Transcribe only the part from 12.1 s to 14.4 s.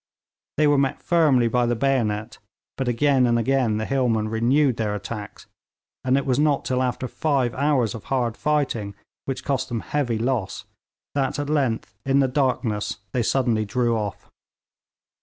the darkness, they suddenly drew off.